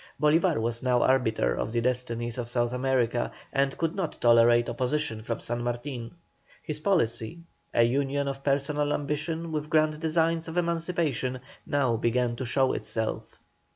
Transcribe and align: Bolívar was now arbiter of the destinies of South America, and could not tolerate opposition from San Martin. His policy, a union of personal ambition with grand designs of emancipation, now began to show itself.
Bolívar 0.19 0.59
was 0.59 0.81
now 0.81 1.03
arbiter 1.03 1.53
of 1.53 1.71
the 1.71 1.79
destinies 1.81 2.39
of 2.39 2.49
South 2.49 2.73
America, 2.73 3.31
and 3.53 3.77
could 3.77 3.93
not 3.93 4.17
tolerate 4.19 4.67
opposition 4.67 5.21
from 5.21 5.41
San 5.41 5.61
Martin. 5.61 6.15
His 6.63 6.79
policy, 6.79 7.41
a 7.71 7.83
union 7.83 8.27
of 8.27 8.43
personal 8.43 8.93
ambition 8.93 9.51
with 9.51 9.69
grand 9.69 9.99
designs 9.99 10.47
of 10.47 10.57
emancipation, 10.57 11.39
now 11.67 11.97
began 11.97 12.35
to 12.37 12.45
show 12.45 12.73
itself. 12.73 13.37